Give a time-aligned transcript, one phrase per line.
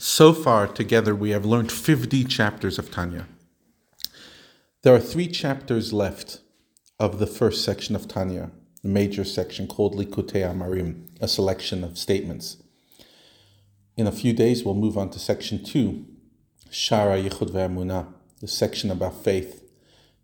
[0.00, 3.26] So far, together, we have learned 50 chapters of Tanya.
[4.82, 6.40] There are three chapters left
[7.00, 8.52] of the first section of Tanya,
[8.84, 12.62] the major section called Likutei Amarim, a selection of statements.
[13.96, 16.06] In a few days, we'll move on to section two,
[16.70, 18.06] Shara Yichud Ve'amunah,
[18.40, 19.64] the section about faith.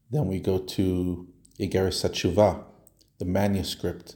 [0.08, 1.26] Then we go to
[1.58, 2.62] Igeres HaTshuva,
[3.18, 4.14] the manuscript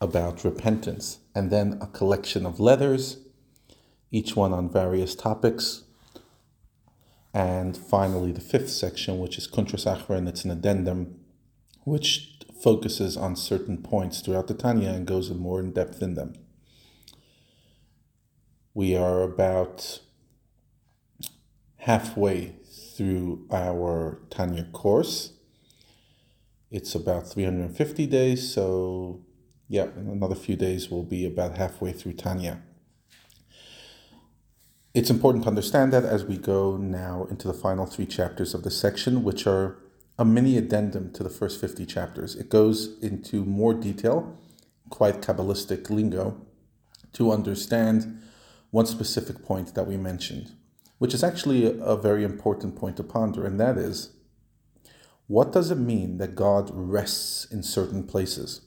[0.00, 3.18] about repentance, and then a collection of letters
[4.10, 5.84] each one on various topics.
[7.32, 11.20] And finally, the fifth section, which is Kuntras Achra, and it's an addendum
[11.84, 16.34] which focuses on certain points throughout the Tanya and goes more in depth in them.
[18.74, 20.00] We are about
[21.78, 22.56] halfway
[22.96, 25.32] through our Tanya course.
[26.70, 29.24] It's about 350 days, so
[29.68, 32.62] yeah, in another few days we'll be about halfway through Tanya.
[34.92, 38.64] It's important to understand that as we go now into the final three chapters of
[38.64, 39.78] the section, which are
[40.18, 42.34] a mini addendum to the first 50 chapters.
[42.34, 44.36] It goes into more detail,
[44.88, 46.44] quite Kabbalistic lingo,
[47.12, 48.20] to understand
[48.72, 50.56] one specific point that we mentioned,
[50.98, 54.10] which is actually a, a very important point to ponder, and that is
[55.28, 58.62] what does it mean that God rests in certain places?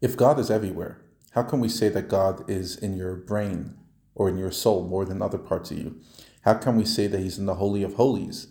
[0.00, 3.76] If God is everywhere, how can we say that God is in your brain
[4.14, 6.00] or in your soul more than other parts of you?
[6.42, 8.48] How can we say that He's in the Holy of Holies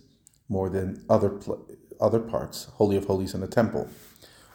[0.49, 1.65] more than other, pl-
[1.99, 3.89] other parts, Holy of Holies in the temple?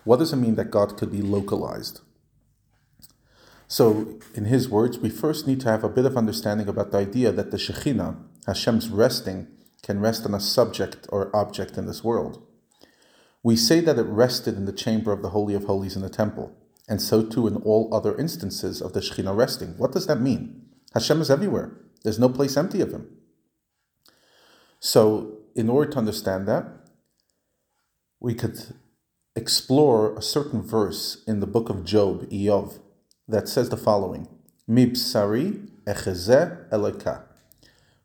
[0.04, 2.00] What does it mean that God could be localized?
[3.68, 6.98] So, in his words, we first need to have a bit of understanding about the
[6.98, 9.48] idea that the Shekhinah, Hashem's resting,
[9.82, 12.46] can rest on a subject or object in this world.
[13.42, 16.08] We say that it rested in the chamber of the Holy of Holies in the
[16.08, 16.56] temple,
[16.88, 19.70] and so too in all other instances of the Shekhinah resting.
[19.76, 20.65] What does that mean?
[20.94, 21.72] Hashem is everywhere.
[22.02, 23.08] There's no place empty of Him.
[24.80, 26.66] So, in order to understand that,
[28.20, 28.74] we could
[29.34, 32.78] explore a certain verse in the book of Job, Iyov,
[33.28, 34.28] that says the following:
[34.68, 37.22] Mibsari echezeh eleka.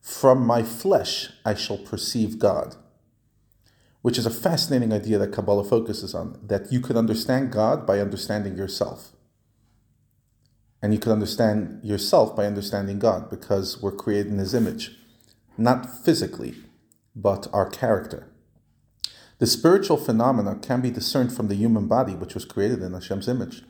[0.02, 2.76] From my flesh I shall perceive God.
[4.02, 8.00] Which is a fascinating idea that Kabbalah focuses on, that you could understand God by
[8.00, 9.12] understanding yourself.
[10.82, 14.98] And you can understand yourself by understanding God because we're created in His image,
[15.58, 16.56] not physically,
[17.16, 18.28] but our character.
[19.38, 23.28] The spiritual phenomena can be discerned from the human body, which was created in Hashem's
[23.28, 23.64] image.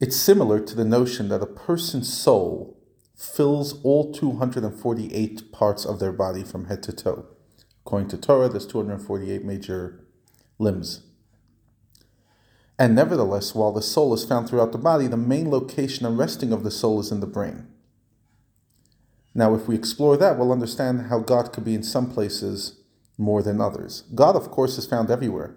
[0.00, 2.78] It's similar to the notion that a person's soul
[3.14, 7.26] fills all 248 parts of their body from head to toe.
[7.84, 10.06] According to Torah, there's 248 major
[10.58, 11.02] limbs.
[12.80, 16.50] And nevertheless, while the soul is found throughout the body, the main location and resting
[16.50, 17.66] of the soul is in the brain.
[19.34, 22.80] Now, if we explore that, we'll understand how God could be in some places
[23.18, 24.04] more than others.
[24.14, 25.54] God, of course, is found everywhere.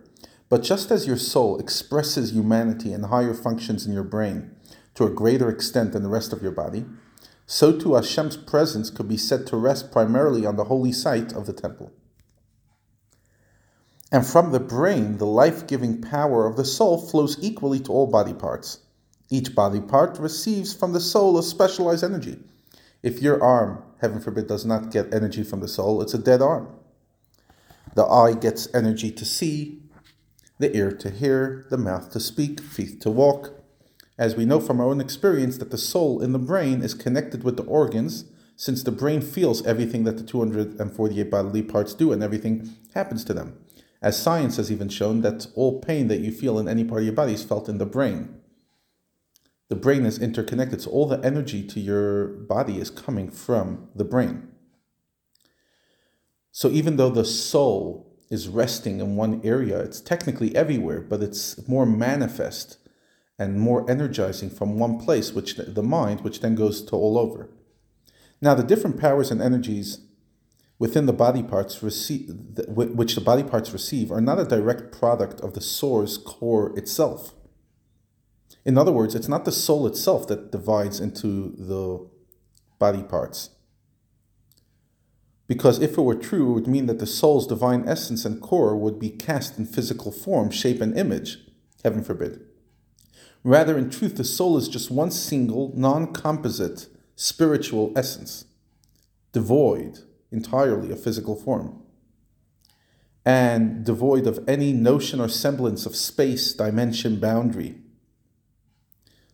[0.49, 4.51] But just as your soul expresses humanity and higher functions in your brain
[4.95, 6.83] to a greater extent than the rest of your body,
[7.45, 11.45] so too Hashem's presence could be said to rest primarily on the holy site of
[11.45, 11.93] the temple.
[14.13, 18.05] And from the brain, the life giving power of the soul flows equally to all
[18.05, 18.77] body parts.
[19.31, 22.37] Each body part receives from the soul a specialized energy.
[23.01, 26.43] If your arm, heaven forbid, does not get energy from the soul, it's a dead
[26.43, 26.67] arm.
[27.95, 29.81] The eye gets energy to see,
[30.59, 33.63] the ear to hear, the mouth to speak, feet to walk.
[34.19, 37.43] As we know from our own experience that the soul in the brain is connected
[37.43, 38.25] with the organs,
[38.55, 43.33] since the brain feels everything that the 248 bodily parts do and everything happens to
[43.33, 43.57] them
[44.03, 47.05] as science has even shown that all pain that you feel in any part of
[47.05, 48.35] your body is felt in the brain.
[49.69, 54.03] The brain is interconnected, so all the energy to your body is coming from the
[54.03, 54.49] brain.
[56.51, 61.65] So even though the soul is resting in one area, it's technically everywhere, but it's
[61.67, 62.77] more manifest
[63.39, 67.49] and more energizing from one place, which the mind, which then goes to all over.
[68.41, 70.01] Now, the different powers and energies
[70.79, 72.29] within the body parts receive,
[72.67, 77.33] which the body parts receive are not a direct product of the source core itself.
[78.65, 82.09] In other words, it's not the soul itself that divides into the
[82.79, 83.49] body parts.
[85.47, 88.75] Because if it were true, it would mean that the soul's divine essence and core
[88.77, 91.37] would be cast in physical form, shape, and image.
[91.83, 92.41] Heaven forbid.
[93.43, 98.45] Rather, in truth, the soul is just one single, non composite, spiritual essence,
[99.33, 99.99] devoid
[100.33, 101.83] entirely a physical form
[103.25, 107.75] and devoid of any notion or semblance of space, dimension, boundary.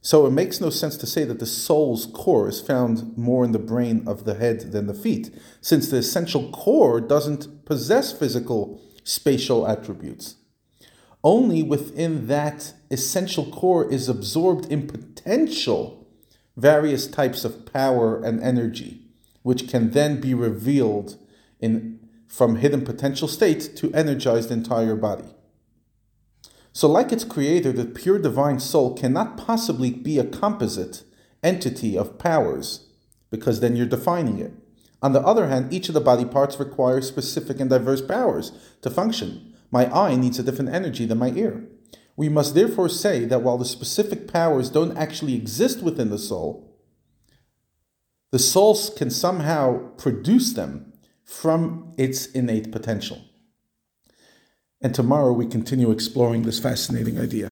[0.01, 3.51] So it makes no sense to say that the soul's core is found more in
[3.51, 8.81] the brain of the head than the feet, since the essential core doesn't possess physical
[9.04, 10.36] spatial attributes.
[11.24, 16.07] Only within that essential core is absorbed in potential
[16.56, 19.08] various types of power and energy,
[19.41, 21.18] which can then be revealed
[21.59, 25.33] in, from hidden potential state to energize the entire body.
[26.71, 31.03] So, like its creator, the pure divine soul cannot possibly be a composite
[31.44, 32.88] entity of powers,
[33.30, 34.53] because then you're defining it.
[35.01, 38.51] On the other hand, each of the body parts requires specific and diverse powers
[38.81, 39.56] to function.
[39.71, 41.63] My eye needs a different energy than my ear.
[42.15, 46.69] We must therefore say that while the specific powers don't actually exist within the soul,
[48.31, 50.94] the soul can somehow produce them
[51.24, 53.22] from its innate potential.
[54.81, 57.48] And tomorrow we continue exploring this fascinating idea.